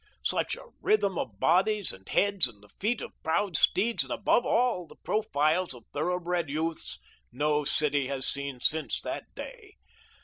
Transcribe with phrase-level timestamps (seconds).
[0.25, 4.47] Such a rhythm of bodies and heads and the feet of proud steeds, and above
[4.47, 6.97] all the profiles of thoroughbred youths,
[7.31, 9.75] no city has seen since that day.